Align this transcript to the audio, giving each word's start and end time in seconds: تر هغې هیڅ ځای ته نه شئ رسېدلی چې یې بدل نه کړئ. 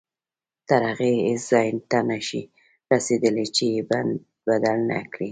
تر 0.67 0.81
هغې 0.89 1.13
هیڅ 1.27 1.43
ځای 1.51 1.67
ته 1.91 1.99
نه 2.09 2.17
شئ 2.27 2.43
رسېدلی 2.91 3.45
چې 3.55 3.65
یې 3.73 3.81
بدل 4.47 4.77
نه 4.89 4.99
کړئ. 5.13 5.29